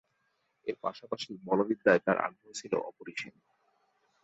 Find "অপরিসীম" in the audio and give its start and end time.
2.89-3.35